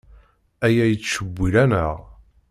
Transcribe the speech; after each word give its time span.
Aya 0.65 0.85
yettcewwil-aneɣ. 0.87 1.95